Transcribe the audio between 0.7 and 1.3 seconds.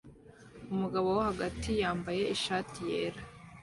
Umugabo wo